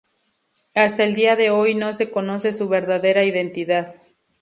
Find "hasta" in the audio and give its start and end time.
0.73-1.03